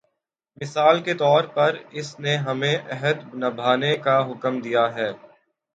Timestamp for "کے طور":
1.01-1.43